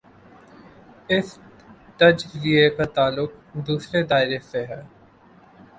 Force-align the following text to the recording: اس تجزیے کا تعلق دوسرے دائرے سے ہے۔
اس 1.09 1.27
تجزیے 1.99 2.69
کا 2.69 2.85
تعلق 2.95 3.31
دوسرے 3.67 4.03
دائرے 4.03 4.39
سے 4.51 4.65
ہے۔ 4.65 4.81